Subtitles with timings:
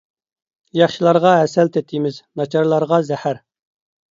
[0.77, 3.43] ياخشىلارغا ھەسەل تېتىيمىز، ناچارلارغا زەھەر!